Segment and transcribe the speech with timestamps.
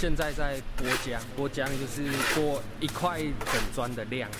[0.00, 4.30] 现在在剥浆，剥浆就是剥一块整砖的量，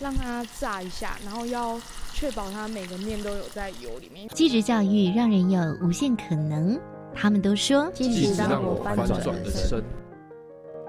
[0.00, 1.80] 让它炸一下，然后要
[2.12, 4.28] 确保它每个面都有在油里面。
[4.34, 6.76] 继职教育让人有无限可能，
[7.14, 9.80] 他们都说继职让我翻转人生。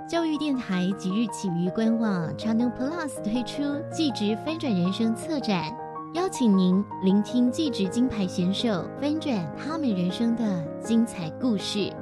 [0.10, 5.72] 教育电台即日起于官网 Channel Plus 推出继职翻转人生策展。
[6.16, 11.94] 邀请您聆听继职金牌选手翻转他们人生的精彩故事。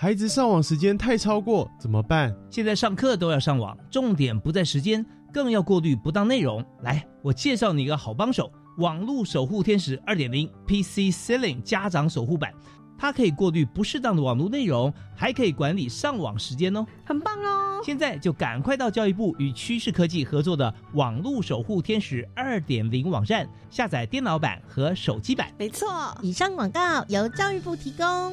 [0.00, 2.32] 孩子上网时间太超过怎么办？
[2.48, 6.64] 现在上课都要上网，重点不在时间，更要过滤不当内容。
[6.82, 12.54] 来，我介绍你一个好帮手——网络守护天使二点零 PC Ceiling 家长守护版。
[12.96, 17.80] 它可以过滤不适当的网络内容，还可以管理上网时间哦，很棒哦！
[17.84, 25.48] 现在就赶快到教育部与趋势科技合作的网络守护天使二点零网站下载电脑版和手机版。
[25.58, 28.32] 没错，以上广告由教育部提供。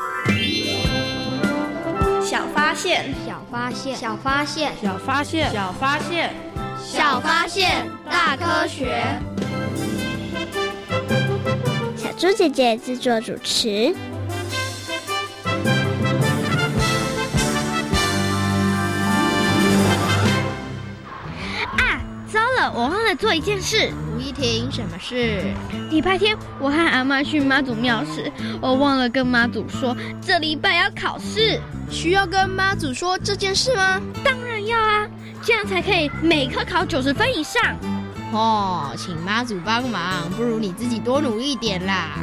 [2.81, 6.33] 小发现，小发现，小发现，小发现，小发现，
[6.83, 9.03] 小发现，大科学。
[11.95, 13.95] 小猪姐姐制作主持。
[22.81, 23.91] 我忘了做一件事。
[24.17, 25.43] 吴一婷，什么事？
[25.91, 31.61] 礼拜天我和阿妈去妈祖庙时，我忘了跟妈祖说这礼拜要考试。
[31.91, 34.01] 需要跟妈祖说这件事吗？
[34.23, 35.07] 当然要啊，
[35.43, 37.61] 这样才可以每科考九十分以上。
[38.31, 42.17] 哦，请妈祖帮忙，不如你自己多努力点啦。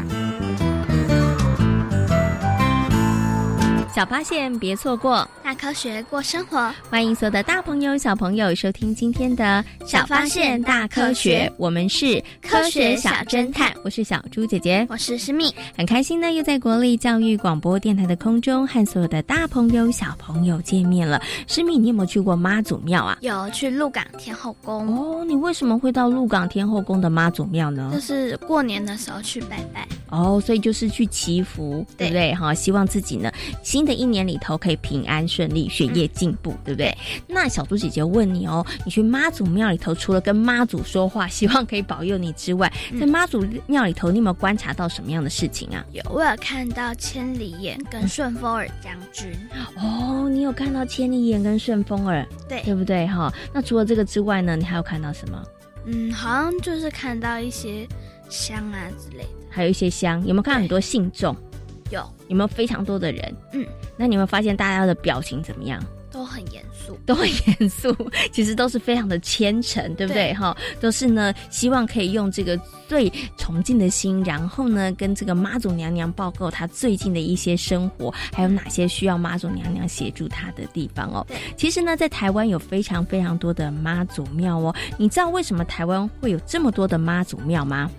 [3.99, 5.29] 小发现，别错过。
[5.43, 11.53] 大科学过生活，欢迎所有的大朋友、小朋友收听今天的小发现大科学。
[11.57, 21.21] 我们是科学小侦探，我是小猪姐姐，我是诗密，很开心呢，又在国立教育广播电台的空中和所有的大朋友、小朋友见面了。
[21.49, 23.19] 诗密，你有没有去过妈祖庙啊？
[23.23, 25.25] 有去鹿港天后宫哦。
[25.25, 27.91] 你为什么会到鹿港天后宫的妈祖庙呢？
[27.93, 32.35] 就是过年的时候去拜拜哦，所以就是去祈福，对不对？
[32.35, 33.31] 哈，希望自己呢，
[33.63, 36.97] 新的一年里头可以平安顺利，学业进步，对不对？
[37.27, 45.85] 那小猪姐姐问你哦，你去妈祖庙里头，除了跟妈祖说话，希望可以保佑你之外，在妈祖庙里头，你有没有观察到什么样的事情啊？
[45.93, 49.33] 有，我有看到千里眼跟顺风耳将军。
[49.77, 53.07] 哦，你有看到千里眼跟顺风耳，对，对不对？
[53.07, 55.43] 哈，那除了这个之外呢，你还有看到什么？
[55.87, 57.87] 嗯，好像就是看到一些
[58.29, 61.35] 香啊之类的，还有一些香，有没有看到很多信众？
[61.91, 63.35] 有，有没有非常多的人？
[63.53, 63.67] 嗯，
[63.97, 65.85] 那你有没有发现大家的表情怎么样？
[66.13, 67.93] 都很严肃，都很严肃，
[68.31, 70.33] 其实都是非常的虔诚，对不对？
[70.35, 72.57] 哈，都是呢，希望可以用这个
[72.87, 81.27] 最崇敬的心，然后呢，跟这个妈祖娘娘报告她最近的一些生活，还有哪些需要妈祖娘娘协助她的地方哦。
[81.57, 84.73] 其实呢，在台湾有非常非常多的妈祖庙哦。
[84.97, 87.91] 你知道为什么台湾会有这么多的妈祖庙吗？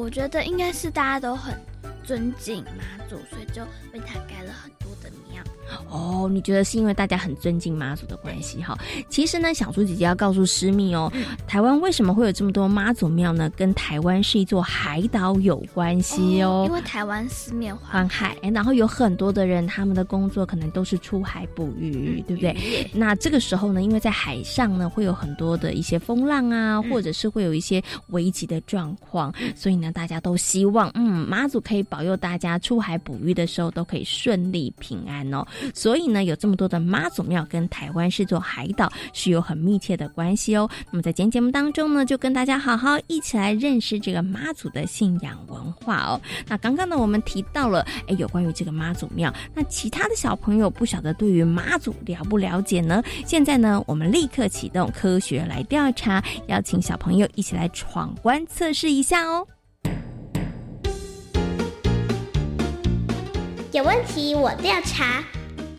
[0.00, 1.54] 我觉得应该是大家都很
[2.02, 3.62] 尊敬妈祖，所以就
[3.92, 4.90] 为他盖了很多。
[5.02, 5.42] 的庙。
[5.90, 8.78] 哦，你觉得是因为大家很尊敬妈祖的关系哈？
[9.08, 11.12] 其实呢，小猪姐姐要告诉师密哦，
[11.46, 13.50] 台湾为什么会有这么多妈祖庙呢？
[13.56, 16.64] 跟台湾是一座海岛有关系哦。
[16.66, 22.90] 因为台湾四面环海，然后有很多的人，他们的工作可能都是出海捕鱼，对不对？
[22.92, 35.46] 那这个时候呢，因为在海上呢，会有很多的一些风浪啊，或者是会有一些危急的状况，所以呢，大家都希望，嗯，妈祖可以保佑大家出海捕鱼的时候都可以顺利平安哦。
[35.74, 40.68] 所以呢，有这么多的妈祖庙跟台湾是座海岛是有很密切的关系哦。
[40.90, 46.20] 那么在今天节目当中呢，就跟大家好好一起来认识这个妈祖的信仰文化哦。
[46.46, 53.02] 那刚刚呢，我们提到了哎，有关于这个妈祖庙，那其他的小朋友不晓得对于妈祖了不了解呢？
[53.26, 59.46] 现在呢，我们立刻启动科学来调查，邀请小朋友一起来闯关测试一下哦。
[63.72, 65.22] 有问题我调查。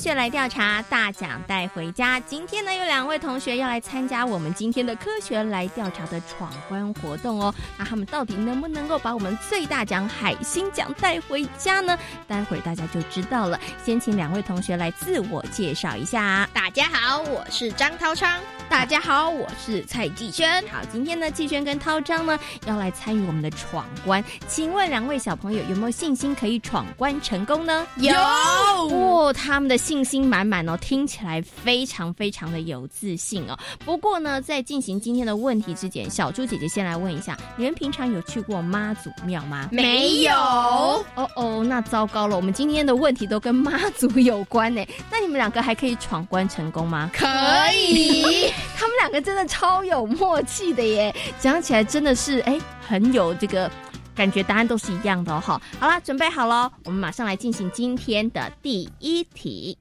[0.00, 2.18] 学来调查，大奖带回家。
[2.20, 7.54] 今天呢，有两位同学要来参加我们今天的科学来调查的闯关活动哦。
[7.76, 11.98] 那他们到底能不能够把我们最大奖海星奖带回家呢？
[12.26, 13.60] 待会儿大家就知道了。
[13.84, 16.48] 先请两位同学来自我介绍一下。
[16.54, 18.40] 大家好，我是张涛昌。
[18.70, 20.62] 大家好，我是蔡继轩。
[20.68, 24.24] 好，今天呢，继轩跟涛章呢要来参与我们的闯关。
[24.46, 27.84] 请问两位小朋友有没有信心可以闯关成功呢？
[27.96, 29.80] 有哦，他们的。
[29.80, 33.58] 信心满满哦，听起来非常非常的有自信哦。
[33.82, 39.68] 不过呢，在进行今天的问题之前，小猪姐姐先来问一下：你们平常有去过妈祖庙吗？
[39.72, 40.32] 没有。
[40.32, 44.86] 哦哦，那糟糕了，我们今天的问题都跟妈祖有关呢。
[45.10, 47.10] 那你们两个还可以闯关成功吗？
[47.12, 47.26] 可
[47.74, 48.52] 以。
[48.76, 53.70] 他们两个真的超有默契的耶，讲起来真的是哎，很有这个。
[54.12, 59.78] 感觉答案都是一样的哦，好，好了，准备好了，我们马上来进行今天的第一题。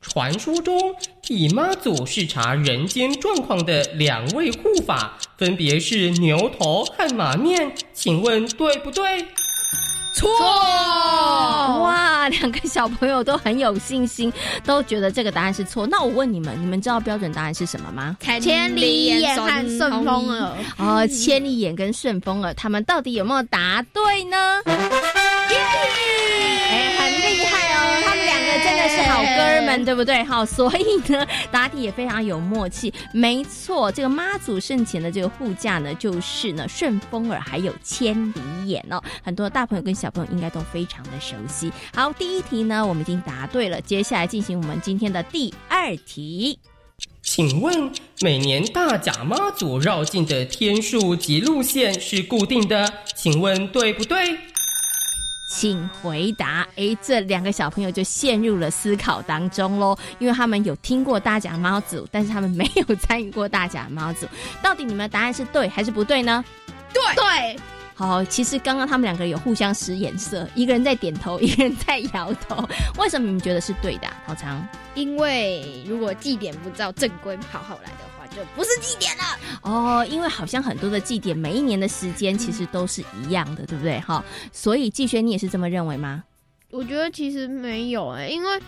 [0.00, 9.26] 传说中替妈祖视察人间状况的两位护法，分别是牛头和马面，请问对不对？
[10.12, 10.28] 错
[11.82, 12.28] 哇！
[12.28, 14.32] 两个小朋友都很有信心，
[14.64, 15.86] 都觉得这个答案是错。
[15.86, 18.16] 那我问你们，你们知道标准答案是什么吗？
[18.20, 20.52] 千里眼和顺风耳。
[20.78, 24.36] 哦，千里眼跟顺风耳，他们到底有没有答对呢？
[24.66, 24.76] 哎，
[29.84, 30.24] 对不对？
[30.24, 32.92] 好，所以呢，答题也非常有默契。
[33.12, 39.02] 没错，这个妈祖圣前的这个护驾呢，就是呢顺风耳还有千里眼哦。
[39.22, 41.70] 很多大朋友跟小朋友应该都非常的熟悉。
[41.94, 43.80] 好，第一题呢，我们已经答对了。
[43.80, 46.58] 接下来进行我们今天的第二题，
[47.22, 47.90] 请问
[48.20, 54.38] 每年大甲妈祖绕境的天数及路线是固定的，请问对不对？
[55.54, 56.66] 请回答。
[56.76, 64.26] 哎，这两个小朋友就陷入了思考当中喽，因为他们有听过大甲猫组，但是他们没有参与过大甲猫组。
[64.62, 66.42] 到底你们的答案是对还是不对呢？
[66.94, 67.56] 对对。
[67.94, 72.66] 好，其实刚刚他们两个有互相使眼色，一个人在点头， 一个人在摇头。
[72.98, 74.08] 为什么你们觉得是对的？
[74.24, 79.22] 好长，因为如果绩点不照正规跑好来的话，就不是祭典了。
[79.62, 84.00] 哦，因为好像很多的祭典每一年的时间其实都是一样的，对不对？
[84.00, 86.24] 哈，所以季轩，你也是这么认为吗？
[86.70, 88.60] 我觉得其实没有哎，因为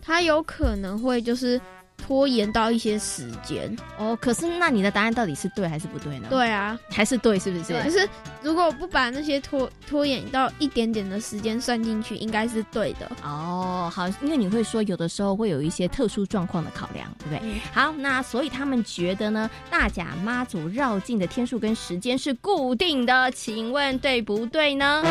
[0.00, 1.60] 他有可能会就是。
[2.04, 6.26] 拖延到一些时间哦，可是那你的答案到底是对还是不对呢？
[6.28, 7.72] 对啊，还是对，是不是？
[7.80, 8.08] 可是
[8.42, 13.90] 如果不把那些拖拖延到一点点的时间算进去，应该是对的哦。
[13.94, 17.60] 好，因为你会说有的时候会有一些特殊状况的考量，对不对？
[17.72, 25.04] 好，那所以他们觉得呢，大甲妈祖绕境的天数跟时间是固定的，请问对不对呢？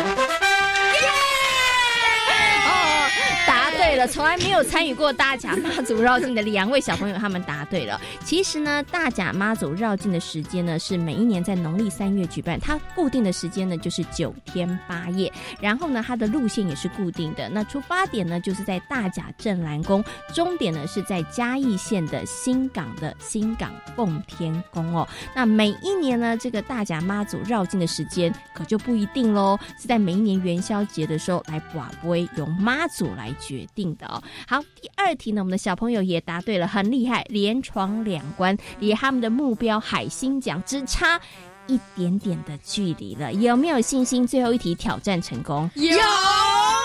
[3.92, 8.00] 对了，从来没有参与过大甲妈祖绕境的两位小朋友，他们答对了。
[8.24, 15.30] 其实呢，大甲妈祖绕境的时间呢是每一年在农历三月举办，它固定的时间呢就是九天八夜。
[15.60, 17.50] 然后呢，它的路线也是固定的。
[17.50, 20.02] 那出发点呢就是在大甲镇澜宫，
[20.34, 25.06] 终点呢是在嘉义县的新港的新港奉天宫哦。
[25.34, 34.22] 那每一年呢，这个大甲妈祖绕境的时间可就不一定喽，是在每一年元宵节的时候来把杯，由妈祖来决定的哦。
[34.46, 41.20] 好，第二题呢，我们的小朋友也答对了，很厉害，连闯两关，离他们的目标海星奖只差
[41.66, 43.32] 一点点的距离了。
[43.32, 44.26] 有没有信心？
[44.26, 45.70] 最后一题挑战成功？
[45.74, 45.98] 有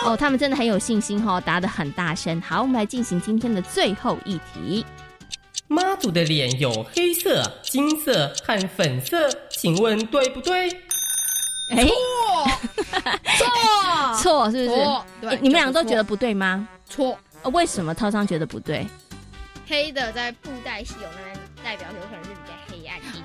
[0.06, 2.40] 哦，他们真的很有信心哦，答得很大声。
[2.42, 4.86] 好，我们来进行今天的最后一题。
[5.68, 10.70] 妈祖的脸有黑色、金色和粉色，请问对不对？
[11.72, 11.86] 哎，
[13.36, 14.16] 错
[14.48, 14.82] 错是不是？
[15.20, 16.66] 对，你们两个都觉得不对吗？
[16.90, 17.18] 错。
[17.54, 18.86] 为什么涛商觉得不对？
[19.68, 23.24] 黑的在布袋戏有那边代表有可能是比较黑暗阴险。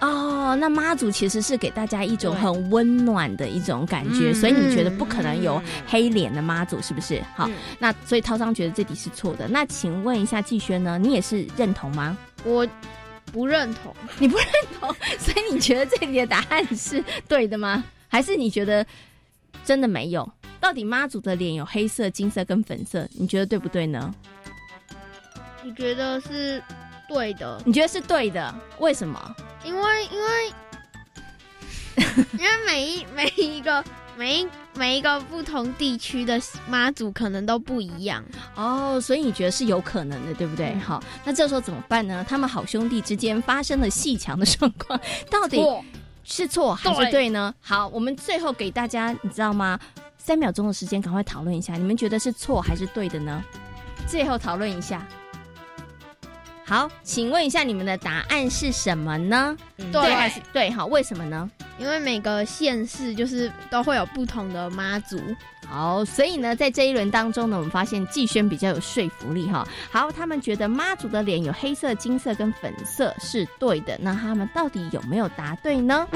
[0.00, 7.22] 哦，那妈祖其实是给大家一种很温暖的一种感觉，所以你觉得不可能有黑脸的妈祖，是不是？
[7.36, 9.46] 好，那所以涛商觉得这题是错的。
[9.46, 10.98] 那请问一下季轩呢？
[10.98, 12.16] 你也是认同吗？
[12.44, 12.66] 我
[13.32, 14.46] 不认同，你不认
[14.80, 17.84] 同， 所以你觉得这里的答案是对的吗？
[18.08, 18.84] 还是你觉得
[19.64, 20.30] 真的没有？
[20.60, 24.14] 到底妈祖的脸有黑色、金色跟粉色，你觉得对不对呢？
[25.62, 26.62] 我觉得是
[27.08, 27.60] 对的。
[27.66, 28.54] 你觉得是对的？
[28.78, 29.36] 为什么？
[29.64, 30.52] 因为因为
[32.32, 33.84] 因为每一每一个
[34.16, 38.24] 每一每一个不同地区的妈祖可能都不一样
[38.56, 40.74] 哦，所以你觉得是有可能的，对不对？
[40.76, 42.24] 好，那这时候怎么办呢？
[42.28, 44.98] 他们好兄弟之间发生了戏强的状况，
[45.30, 45.62] 到底
[46.24, 47.54] 是错还是对呢？
[47.60, 49.78] 好，我们最后给大家，你知道吗？
[50.16, 53.44] 三秒钟的时间，赶快讨论一下，你们觉得是错还是对的呢？
[54.08, 55.06] 最后讨论一下。
[56.66, 59.54] 好，请问一下你们的答案是什么呢？
[59.92, 60.70] 对还是对？
[60.70, 61.50] 好，为什么呢？
[61.78, 65.20] 因为每个县市就是都会有不同的妈祖。
[65.68, 69.66] 好，所以呢，在这一轮当中呢，我们发现季轩比较有说服力哈。
[69.90, 76.06] 好，他们觉得妈祖的脸有黑色、金色跟粉色是对的，那他们到底有没有答对呢？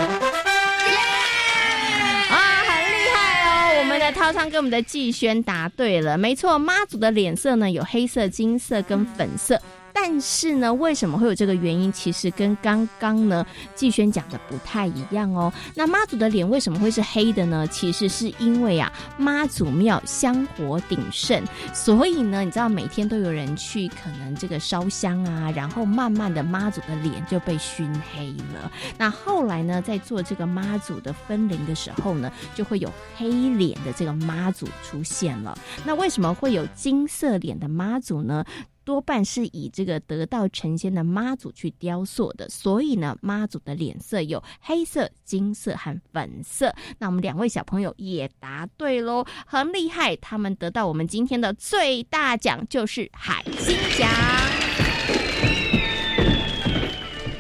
[3.80, 9.60] 我们的涛昌跟我们的季轩答对了，没错，妈祖的脸色呢有黑色、金色跟粉色。
[10.00, 11.92] 但是呢，为什么会有这个原因？
[11.92, 15.52] 其实跟刚刚呢季轩讲的不太一样哦。
[15.74, 17.66] 那妈祖的脸为什么会是黑的呢？
[17.66, 21.42] 其实是因为啊，妈祖庙香火鼎盛，
[21.74, 28.70] 所以呢，你知道每天都有人去可能这个烧香啊，然后慢慢的妈祖的脸就被熏黑了。
[28.96, 35.58] 那后来呢，在做这个妈祖的分灵的时候呢，就会有黑脸的这个妈祖出现了。
[35.84, 38.44] 那为什么会有金色脸的妈祖呢？
[38.88, 46.74] 多半是以这个得道成仙的妈祖去雕塑的，所以呢，妈祖的脸色有黑色、金色和粉色。
[46.98, 50.16] 那我们两位小朋友也答对喽，很厉害！
[50.16, 54.57] 他们得到我们今天的最大奖，就是海星奖。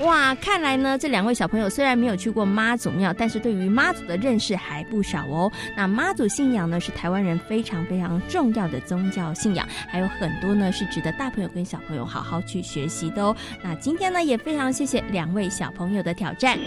[0.08, 5.52] 哇，看来呢，这两位小朋友虽然没有去过妈祖庙，但是对于妈祖的认识还不少哦。
[5.76, 13.36] 那妈祖信仰呢，是台湾人非常非常重要的宗教信仰，还有很多呢是值得大朋友跟小朋友好好去学习的哦。
[13.62, 16.58] 那今天呢，也非常谢谢两位小朋友的挑战。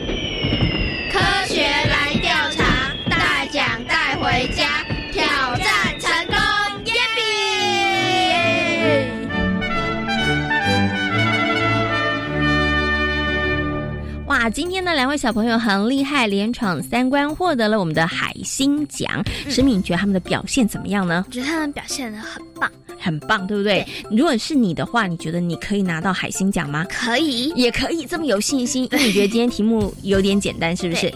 [14.41, 19.23] 哇，今天呢，两位小朋友很厉害，连闯三关，获得了我们的海星奖。
[19.47, 21.23] 石敏觉得他们的表现怎么样呢？
[21.27, 23.85] 我觉得他们表现的很棒，很棒，对不对？
[24.09, 26.83] 如果是你的话，你觉得你可以拿到海星奖吗？
[26.89, 28.85] 可以，也可以，这么有信心。
[28.91, 31.13] 因为你觉得今天题目有点简单，是不是？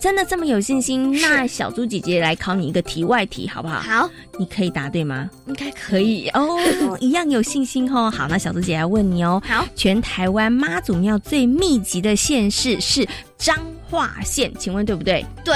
[0.00, 1.12] 真的这么有信心？
[1.20, 3.80] 那小猪姐姐来考你一个题外题，好不好？
[3.80, 5.28] 好，你可以答对吗？
[5.46, 6.58] 应该可以哦，
[7.00, 8.10] 一样有信心哦。
[8.10, 9.42] 好，那小猪姐姐来问你哦。
[9.44, 13.56] 好，全台湾妈祖庙最密集的县市是彰
[13.90, 15.24] 化县，请问对不对？
[15.44, 15.54] 对。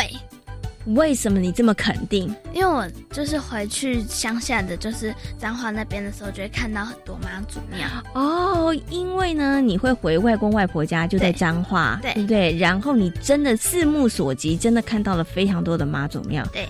[0.86, 2.34] 为什么你这么肯定？
[2.52, 8.74] 因为我就是回去乡下的，就是彰化那边的时候，就会看到很多妈祖庙哦。
[8.90, 12.56] 因为呢，你会回外公外婆家，就在彰化，对不对？
[12.56, 16.68] 然后你真的四目所及，真的看到了非常多的妈祖庙，对。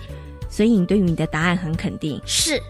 [0.49, 2.61] 所以你对于你的答案很肯定，是。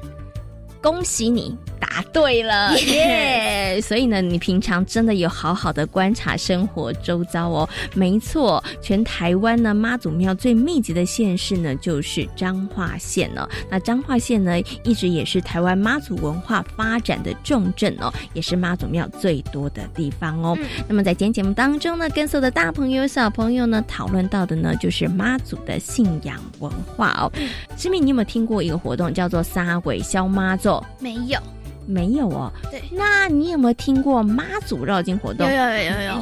[0.81, 3.79] 恭喜你答答对了 耶！
[3.81, 7.69] 所以呢，你平常真的有好好的观察生活周遭哦。
[7.93, 13.47] 没错，全台湾呢妈祖庙最密集的县市呢就是彰化县哦。
[13.69, 20.57] 那彰化县呢一直也是台湾妈祖文化发展的重镇哦，也是妈祖庙最多的地方哦。
[20.87, 27.31] 那么在今天节目当中呢，跟所有的大朋友小朋友呢讨论到的呢就是妈祖的信仰文化哦。
[27.75, 30.81] 知明，你有没有听过一个活动叫做撒鬼消妈祖？
[30.99, 31.37] 没有。
[31.85, 32.51] 没有哦。
[32.71, 32.81] 对。
[32.91, 35.47] 那你有没有听过妈祖绕境活动？
[35.47, 36.21] 有有有有有。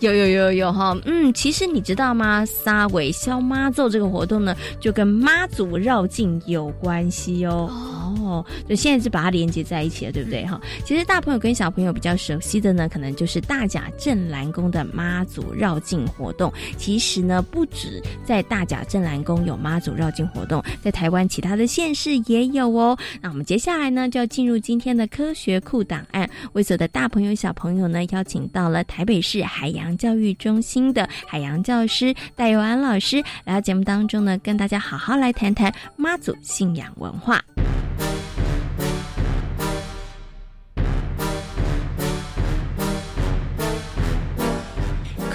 [0.00, 0.52] 有有有有。
[0.52, 0.52] 有。
[0.52, 0.68] 有。
[1.04, 2.44] 嗯，其实你知道吗？
[2.46, 7.68] 撒鬼消妈咒这个活动呢，就跟妈祖绕境有关系哦。
[7.70, 7.97] 哦。
[8.28, 10.60] 哦就现在是把它连接在一起了，对不对哈？
[10.84, 16.52] 其实大朋友跟小朋友比较熟悉的呢，可能就是大甲镇澜宫的妈祖绕境活动。
[16.76, 22.96] 其实呢，不止在大甲镇澜宫有妈祖绕境活动，在台湾其他的县市也有哦。
[23.20, 24.08] 那我们接下来呢？
[24.08, 37.42] 就要进入今天的科学库档案，为所有的大朋友小朋友呢，邀请到了台北市海洋教育中心的海洋教师戴佑安老师来到节目当中呢，跟大家好好来谈谈妈祖信仰文化。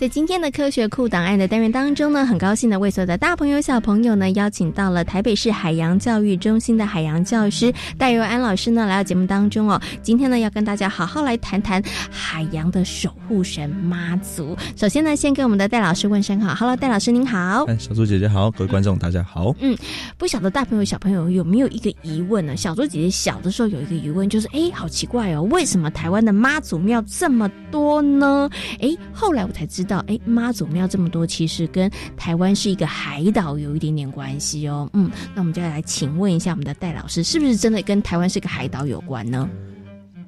[0.00, 9.78] 在今天的科学库档案的单元当中呢，很高兴的为所有的大朋友小朋友呢，邀请到了台北市海洋教育中心的海洋教师戴佑安老师呢，来到节目当中哦。
[10.00, 14.56] 今天呢，要跟大家好好来谈谈海洋的守护神妈祖。
[14.74, 17.64] 首先呢，先跟我们的戴老师问声好，Hello，戴老师您好。
[17.64, 19.54] 哎，小猪姐姐好，各位观众大家好。
[19.60, 19.76] 嗯，
[20.16, 22.56] 不晓得大朋友小朋友有没有一个疑问呢？
[22.56, 28.48] 小猪姐姐小的时候有一个疑问，就是哎，好奇怪哦，为什么台湾的妈祖庙这么多呢？
[28.80, 29.89] 哎，后来我才知道。
[29.90, 34.88] 到哎，妈祖庙这么多，其实跟台湾是一个海岛有一点点关系哦。
[34.92, 39.50] 嗯，那我们就来请问一下我们的戴老师，是不是真的跟台湾是个海岛有关呢？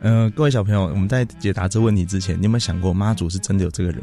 [0.01, 4.03] 嗯，各位小朋友，我们在解答这问题之前，你有没有想过妈祖是真的有这个人？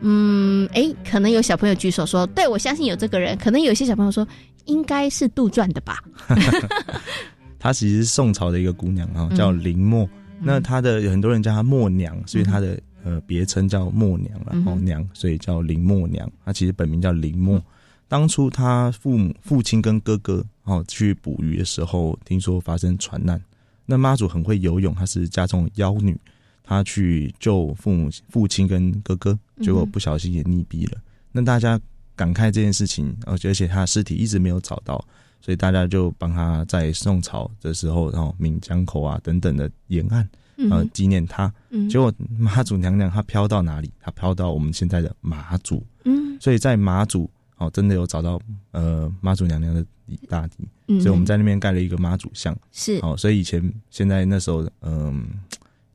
[0.00, 3.36] 嗯，哎，可能有小朋友举手说，对我相信有这个人。
[3.36, 4.26] 可能有些小朋友说，
[4.64, 5.98] 应该是杜撰的吧。
[7.60, 10.08] 她其实是宋朝的一个姑娘啊，叫林默。
[10.40, 12.80] 那她的有很多人叫她默娘，所以她的。
[13.04, 16.30] 呃，别称叫默娘了，哦娘，所以叫林默娘。
[16.44, 17.62] 她其实本名叫林默。
[18.08, 23.40] 当初她父母、父亲跟哥哥哦去捕鱼的时候，听说发生船难。
[23.86, 26.18] 那妈祖很会游泳，她是家中妖女，
[26.62, 30.98] 她去救父母、父亲跟哥哥，结果不小心也溺毙了。
[31.32, 31.80] 那大家
[32.14, 35.02] 感慨这件事情，而且而且她的尸体一直没有找到，
[35.40, 40.28] 所以大家就帮她在宋朝的时候，然后闽江口啊等等的沿岸。
[40.68, 41.52] 呃，纪念他，
[41.88, 43.92] 结果妈祖娘娘她飘到哪里？
[44.00, 48.40] 她飘到我们现在的马祖，嗯，所以在马祖哦，真的有找到
[48.72, 49.84] 呃妈祖娘娘的
[50.28, 52.98] 大地，所以我们在那边盖了一个妈祖像，是。
[53.02, 55.24] 哦，所以以前现在那时候嗯，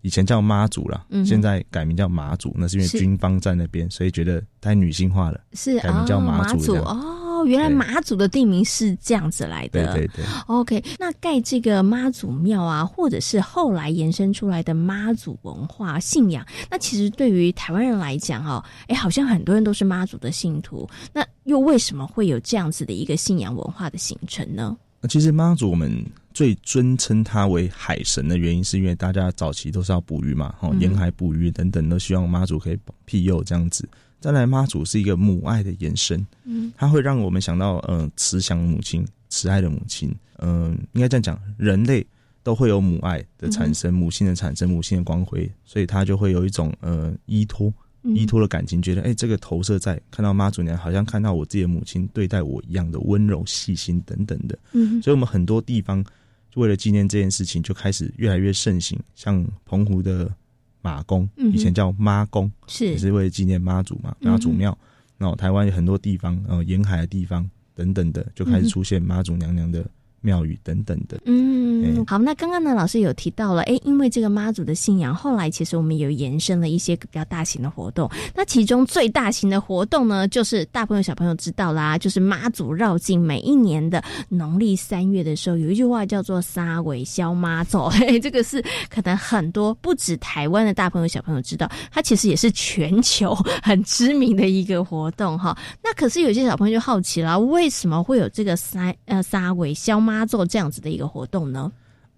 [0.02, 7.22] 以前叫妈祖了，现在改名叫马祖，那是因为军方在那边，所以觉得太女性化了，是改名叫马祖哦。
[7.46, 9.94] 原来妈祖的地名是这样子来的。
[9.94, 10.26] 对对对。
[10.48, 20.90] OK，那盖这个妈祖庙啊，或者是后来延伸出来的妈祖文化信仰，那其实对于台湾人来讲哦，哎，好像很多人都是妈祖的信徒。
[21.14, 24.76] 那又为什么会有这样子的一个信仰文化的形成呢？
[25.08, 26.04] 其实妈祖我们
[26.34, 33.88] 最尊称他为海神的原因，是因为大家早期都是要捕鱼嘛，哦，沿海捕鱼等等，都希望妈祖可以庇佑这样子。
[34.26, 42.04] 再来，妈祖是一个母爱的延伸，嗯，它会让我们想到，嗯，慈祥母亲、慈爱的母亲，嗯，应该这样讲，人类
[42.42, 56.04] 都会有母爱的产生，母性的产生，母性的光辉，所以它就会有一种，呃，依托、依托的感情，觉得，哎，这个投射在看到妈祖娘，好像看到我自己的母亲对待我一样的温柔、细心等等的，嗯，所以我们很多地方
[56.56, 60.34] 为了纪念这件事情，就开始越来越盛行，像澎湖的。
[60.86, 62.86] 马公以前叫妈公，是。
[62.86, 64.78] 也是为了纪念妈祖嘛，妈祖庙。
[65.18, 69.84] 然后台湾有很多地方，呃，沿海的地方等等的，就开始出现妈祖娘娘的
[70.26, 71.22] 庙宇等等的。
[71.26, 78.10] 嗯，好，那刚刚呢，老师有提到了，哎，因为这个妈祖的信仰，后来其实我们有延伸了一些比较大型的活动。
[78.34, 83.20] 那其中最大型的活动呢，就是大朋友小朋友知道啦，就是妈祖绕境。
[83.20, 87.90] 每一年的农历三月的时候，有一句话叫做“沙尾消妈祖
[88.22, 95.58] ”，这个是可能很多不止台湾的大朋友小朋友知道，它其实也是全球很知名的一个活动哈。
[95.84, 101.72] 那可是有些小朋友就好奇了，为什么会有这个沙呃沙尾消妈他做这样子的一个活动呢？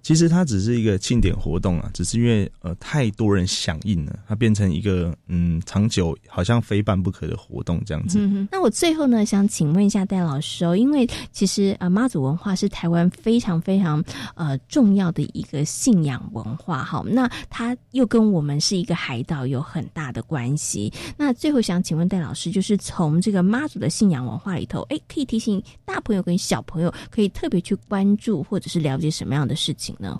[0.07, 8.17] 其实它只是一个庆典活动啊，只是因为呃太多人响应了，它变成一个嗯长久好像非办不可的活动这样子。
[8.21, 14.01] 嗯那我最后呢，想请问一下戴老师哦，因为其实呃妈祖文化是台湾非常非常
[14.35, 20.89] 呃重要的一个信仰文化哈，那它又跟我们是一个海岛有很大的关系。
[21.17, 29.96] 那最后想请问戴老师，就是从这个妈祖的信仰文化里头，哎，可以提醒大朋友跟小朋友可以特别去关注或者是了解什么样的事情？
[29.99, 30.19] 呢？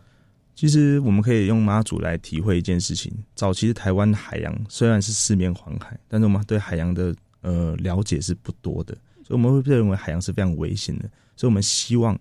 [0.56, 3.14] 其实我们可以用妈祖来体会一件事情。
[3.36, 11.08] 早期的台湾海洋虽然是四面环海，但是我们对海洋的呃了解是不多的，所以我们会认为海洋是非常危险的。
[11.36, 12.18] 所以我们希望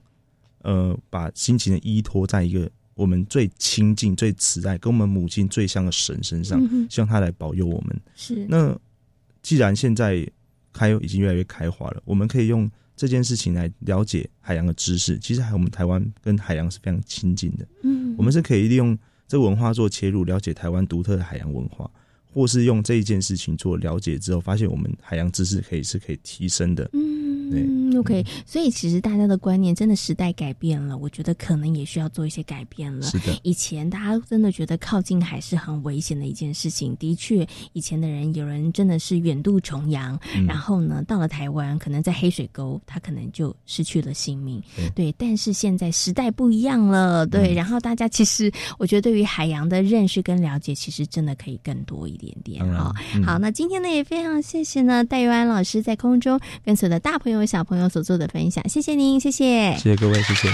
[0.60, 8.00] 呃把心情的依托在一个我们最亲近、最慈爱、跟我们母亲最像的神身上，希望他来保佑我们。
[8.14, 8.78] 是那
[9.40, 10.28] 既然现在
[10.74, 12.70] 开已经越来越开化了，我们可以用。
[12.96, 17.66] 这件事情来了解海洋的知识，其实还我们台湾跟海洋是非常亲近的。
[17.82, 21.90] 嗯，我们是可以利用这文化做切入，了解台湾独特的海洋文化，
[22.32, 26.88] 或是用这一件事情做了解之后，发现我们海洋知识可以是可以提升的。
[26.94, 27.15] 嗯。
[27.52, 33.06] 嗯，OK，所以其实大家的观念真的时代改变了，我觉得可能也需要做一些改变了。
[33.06, 36.96] 是的，以前大家真的觉得靠近海是很危险的一件事情。
[36.96, 44.62] 的确，以前的人有人真的是远渡重洋，然后呢到了台湾，可能在黑水沟，他可能就失去了性命。
[44.94, 52.92] 对，但是现在时代不一样了，对，然后大家其实我觉得对于海洋的认识跟了解，其实真的可以更多一点点啊。
[53.24, 57.35] 好，那今天呢也非常谢谢呢戴玉安老师在空中跟所有的大朋友。
[57.38, 60.48] 为小朋友所做的分享，谢谢您，谢谢，谢谢各位，谢谢。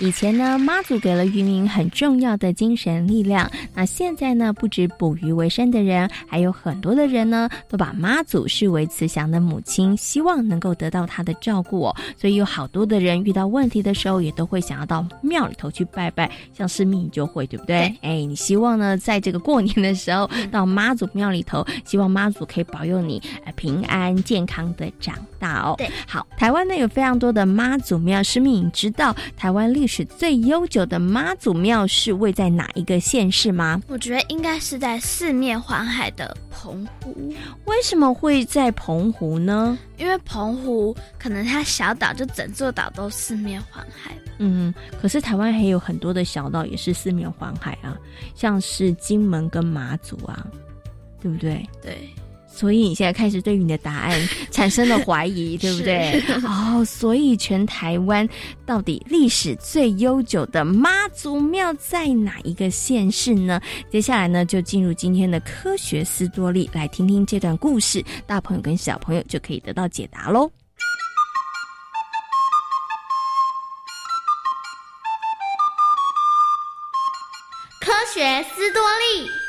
[0.00, 3.50] 以前呢，妈祖给了渔民很重要的精神力量。
[3.74, 11.96] 那现在呢，不止捕鱼为生的人，还有很多的人呢，都把妈祖视为慈祥的母亲，希望能够得到她的照顾哦。
[12.16, 16.30] 所以有好多的人遇到问题的时候，也都会想要到庙里头去拜拜。
[16.52, 17.92] 像是命就会，对不对？
[18.02, 23.20] 哎，你希望呢，在这个过年的时候，到妈祖庙里头，希望妈祖可以保佑你
[23.56, 25.74] 平安健康的长大哦。
[25.78, 33.82] 对，好，台湾呢有非常多的妈祖庙，是命你知道台湾历史最悠久的妈祖庙是位在哪一个县市吗？
[33.88, 37.34] 我觉得应该是在四面环海的澎湖。
[37.64, 39.76] 为什么会在澎湖呢？
[39.98, 44.16] 因为澎湖可能它小岛，就整座岛都四面环海。
[44.38, 47.98] 嗯，可是台湾还有很多的小岛也是四面环海啊，
[48.34, 50.46] 像是金门跟马祖啊，
[51.20, 51.68] 对不对？
[51.82, 52.08] 对。
[52.54, 56.22] 所以你现在开始对于你的答案 产生了怀疑，对不对？
[56.44, 58.28] 哦，所以全台湾
[58.64, 63.60] 到底历史最悠久的妈祖庙在哪一个县市呢？
[63.90, 70.48] 接下来呢，就进入今天的科学斯多利，来听听这段故事，大朋友跟小朋友就可以得到解答喽。
[77.80, 79.43] 科学斯多利。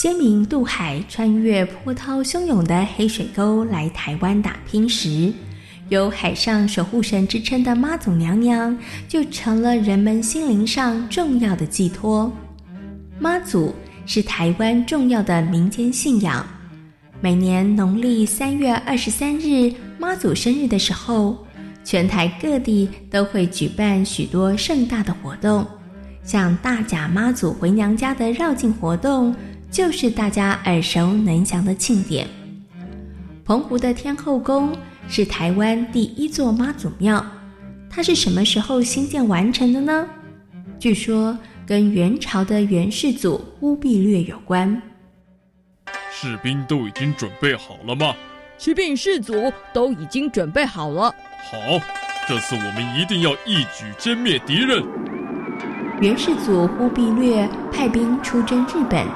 [0.00, 5.32] 先民渡海，穿越波涛汹涌的黑水沟来台湾打拼时，
[5.88, 12.32] 有海上守护神之称的妈祖娘娘，就成了人们心灵上重要的寄托。
[13.18, 13.74] 妈祖
[14.06, 16.46] 是台湾重要的民间信仰。
[17.20, 21.36] 每年农历三月二十三日妈祖生日的时候，
[21.82, 25.66] 全台各地都会举办许多盛大的活动，
[26.22, 29.34] 像大甲妈祖回娘家的绕境活动。
[29.70, 32.26] 就是大家耳熟能详的庆典。
[33.44, 34.76] 澎湖的天后宫
[35.08, 37.24] 是台湾第一座妈祖庙，
[37.88, 40.06] 它是什么时候兴建完成的呢？
[40.78, 44.80] 据说跟元朝的元世祖忽必烈有关。
[46.10, 48.14] 士兵都已经准备好了吗？
[48.56, 51.14] 启禀世祖，都已经准备好了。
[51.50, 51.58] 好，
[52.26, 54.82] 这次我们一定要一举歼灭敌人。
[56.00, 59.06] 元世祖忽必烈派兵出征日本。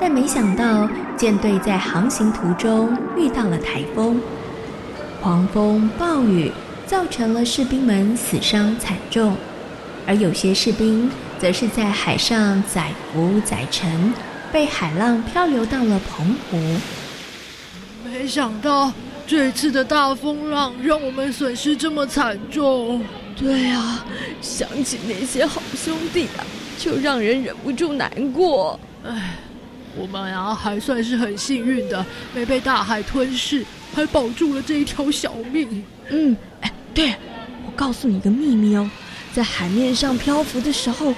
[0.00, 4.20] 但没想到，舰队在航行途中遇到了台风，
[5.20, 6.50] 狂风暴雨
[6.86, 9.36] 造成了士兵们死伤惨重，
[10.06, 14.12] 而有些士兵则是在海上载浮载沉，
[14.52, 16.58] 被海浪漂流到了澎湖。
[18.04, 18.92] 没想到
[19.26, 23.04] 这次的大风浪让我们损失这么惨重。
[23.36, 24.04] 对啊，
[24.40, 26.44] 想起那些好兄弟啊，
[26.76, 28.78] 就让人忍不住难过。
[29.04, 29.36] 唉，
[29.96, 35.84] 我们啊还算是很幸运的，没被大海吞噬，还保住了这一条小命。
[36.10, 37.14] 嗯，哎，对，
[37.66, 38.90] 我告诉你个秘密哦，
[39.32, 41.14] 在海面上漂浮的时候。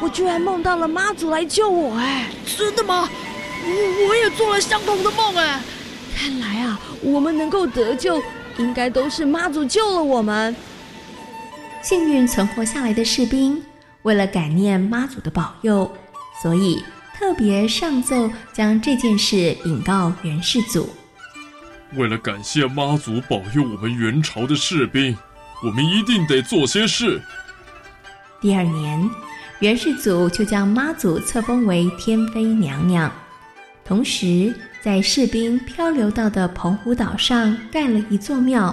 [0.00, 3.08] 我居然梦到了妈祖来救我，哎，真的吗？
[3.64, 5.60] 我我也做了相同的梦，哎，
[6.14, 8.22] 看来啊，我们能够得救，
[8.58, 10.54] 应该都是妈祖救了我们。
[11.82, 13.60] 幸运存活下来的士兵，
[14.02, 15.90] 为了感念妈祖的保佑，
[16.40, 16.80] 所以
[17.18, 20.88] 特别上奏将这件事禀告元世祖。
[21.96, 25.16] 为了感谢妈祖保佑我们元朝的士兵，
[25.64, 27.20] 我们一定得做些事。
[28.40, 29.10] 第二年。
[29.60, 33.10] 元世祖就将妈祖册封为天妃娘娘，
[33.84, 38.72] 同时在士兵漂流到的澎湖岛上盖了一座庙，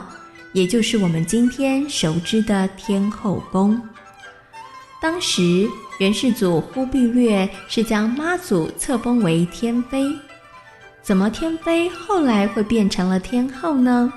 [0.54, 3.82] 也就是我们今天熟知的天后宫。
[5.02, 5.68] 当时
[6.00, 10.14] 元世祖忽必烈是将妈祖册封为天妃，
[11.02, 14.12] 怎么天妃后来会变成了天后呢？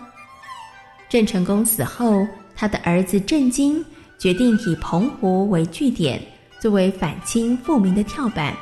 [1.09, 3.85] 郑成功死后，他的儿子郑经
[4.19, 6.21] 决定以澎湖为据点。
[6.61, 8.53] 作为反清复明的跳板，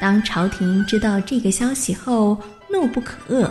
[0.00, 2.38] 当朝廷知道这个消息后，
[2.70, 3.50] 怒不可遏，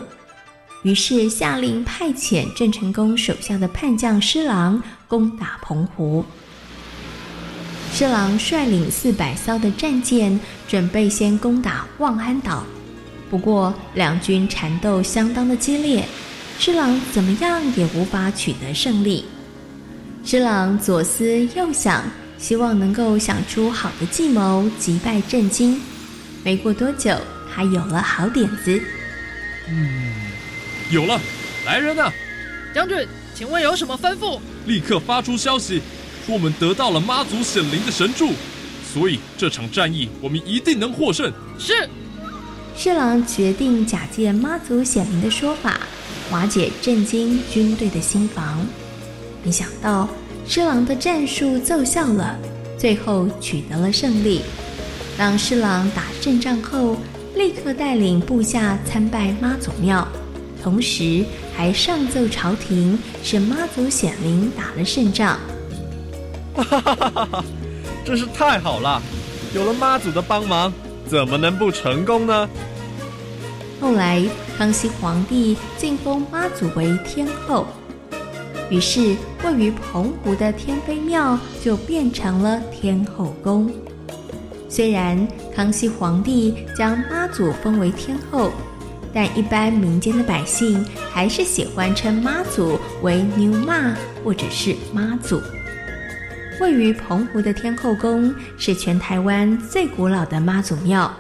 [0.84, 6.24] 于是下令派遣郑成功手下的叛将施琅攻打澎湖。
[7.98, 12.66] 施琅率领四百艘的战舰，准备先攻打望安岛，
[13.30, 16.06] 不过两军缠斗相当的激烈，
[16.60, 19.24] 施琅怎么样也无法取得胜利。
[20.26, 22.04] 施琅左思右想。
[22.38, 25.82] 希望能够想出好的计谋击败震惊。
[26.44, 27.18] 没过多久，
[27.50, 28.80] 他有了好点子。
[29.70, 30.12] 嗯，
[30.92, 31.18] 有了！
[31.66, 32.12] 来人呐！
[32.74, 34.38] 将军，请问有什么吩咐？
[34.66, 38.32] 立刻发出消息，说我们得到了妈祖显灵的神助，
[38.94, 41.32] 所以这场战役我们一定能获胜。
[41.58, 41.88] 是。
[42.78, 45.80] 侍郎决定假借妈祖显灵的说法，
[46.32, 48.66] 瓦解震惊军队的心防。
[49.44, 50.08] 没想到。
[50.48, 52.38] 施琅的战术奏效了，
[52.78, 54.42] 最后取得了胜利。
[55.18, 56.98] 当施琅打胜仗后，
[57.36, 60.08] 立刻带领部下参拜妈祖庙，
[60.62, 61.26] 同时
[61.58, 65.40] 还上奏朝廷，是妈祖显灵打了胜仗。
[66.64, 67.46] 哈哈哈哈哈！
[68.04, 69.02] 真是太好了，
[69.54, 70.72] 有了妈祖的帮忙，
[71.08, 72.48] 怎么能不成功呢？
[73.82, 74.24] 后来，
[74.58, 77.68] 康熙皇帝晋封妈祖为天后。
[78.70, 83.72] 于是，位于澎湖的天妃庙就变成了天后宫。
[84.70, 88.52] 虽然康熙皇帝将妈祖封为天后，
[89.14, 95.42] 但一般民间的百姓还是喜欢称妈祖为牛妈或者是妈祖。
[96.62, 101.12] 位于澎湖的天后宫是全台湾最古老的妈祖庙，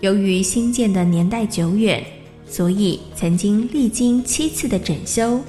[0.00, 2.02] 由于新建的年代久远，
[2.48, 5.42] 所以曾经历经七次的整修。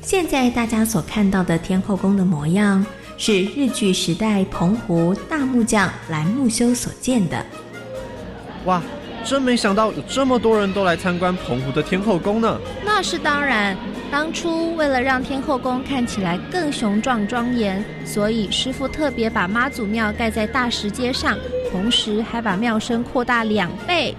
[0.00, 2.84] 现在大家所看到的天后宫的模样，
[3.18, 7.44] 是日据时代澎湖大木匠蓝木修所建的。
[8.64, 8.82] 哇，
[9.22, 12.58] 真没想到有这么多人都来参观澎湖的天后宫呢！
[12.84, 13.76] 那是当然，
[14.12, 21.38] 当初为了让天后宫看起来更雄壮庄严，所以师傅特别把妈祖庙盖在大石阶上，
[21.70, 24.14] 同时还把庙身扩大两倍。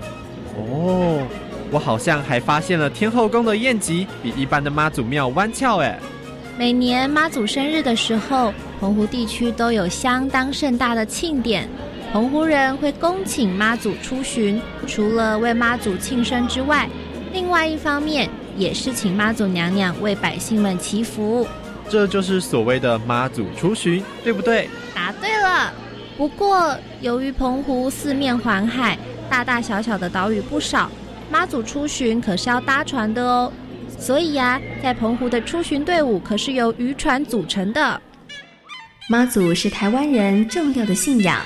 [0.57, 1.21] 哦。
[1.69, 5.99] 我好像还发现了天后宫的宴席比一般的妈祖庙弯翘哎。
[6.55, 11.67] 每年妈祖生日的时候，澎湖地区都有相当盛大的庆典，
[12.11, 16.87] 澎湖人会恭请妈祖出巡，除了为妈祖庆生之外，
[17.31, 21.47] 另外一方面也是请妈祖娘娘为百姓们祈福。
[21.89, 24.69] 这就是所谓的妈祖出巡，对不对？
[24.95, 25.71] 答对了。
[26.17, 28.97] 不过由于澎湖四面环海，
[29.29, 30.89] 大大小小的岛屿不少。
[31.31, 33.51] 妈祖出巡可是要搭船的哦，
[33.97, 37.99] 所以呀，在澎湖的出巡队伍可是由渔船组成的。
[39.09, 41.41] 妈祖是台湾人重要的信仰，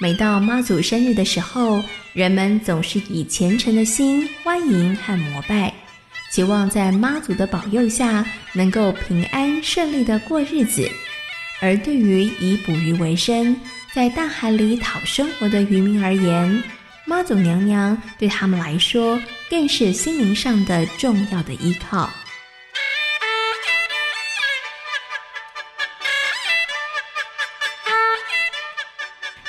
[0.00, 1.80] 每到妈祖生日的时候，
[2.12, 5.72] 人们总是以虔诚的心欢迎和膜拜，
[6.30, 10.88] 期望在妈祖的保佑下能够平安顺利的过日子。
[11.60, 13.56] 而对于以捕鱼为生，
[13.92, 16.62] 在大海里讨生活的渔民而言，
[17.04, 22.08] 妈祖娘娘对他们来说，更是心灵上的重要的依靠。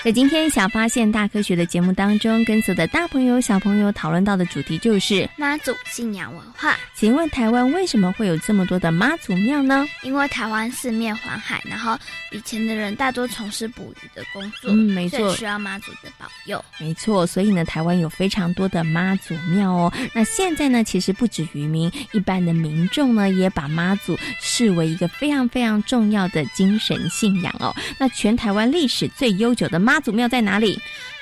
[0.10, 6.76] 在在今天小发现大科学的节目当中，跟所有的大朋友小朋友讨论到的主题就是妈祖信仰文化。
[6.96, 9.86] 请问台湾为什么会有这么多的妈祖庙呢？
[10.02, 11.96] 因为台湾四面环海，然后
[12.32, 16.66] 以前的人大多从事捕鱼的工作，嗯，没错，需要妈祖的保佑。
[16.80, 19.94] 没错，所以呢，台湾有非常多的妈祖庙哦。
[20.12, 27.76] 那现在呢，其实不止渔民，一般的民众呢，也把妈祖视为一个非常非常重要的精神信仰哦。
[28.00, 30.80] 那全台湾历史最悠久的妈祖庙在哪里？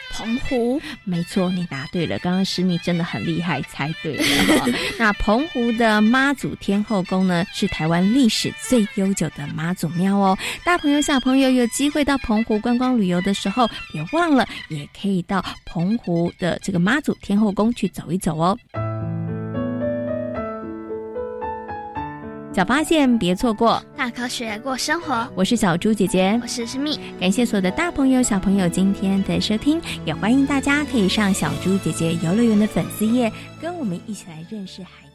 [0.10, 2.18] 澎湖，没错，你答对了。
[2.20, 4.24] 刚刚诗密真的很厉害，猜对了。
[4.98, 10.38] 那澎湖的妈祖天后宫呢，是台湾历史最悠久的妈祖庙哦。
[10.63, 18.58] 大朋友小朋友有机会到澎湖观光旅游的时候，别忘了也可以到澎湖的这个妈祖天后宫去走一走哦。
[22.58, 25.32] 小发现，别错过大科学过生活。
[25.36, 27.00] 我是小猪姐姐，我是诗密。
[27.20, 35.07] 感谢所有的大朋友、小朋友今天的收听，也欢迎大家可以上小猪姐姐游乐园的粉丝页，跟我们一起来认识海。